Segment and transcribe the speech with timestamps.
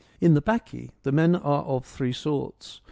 [0.19, 2.79] In the Bacchae the men are of three sorts.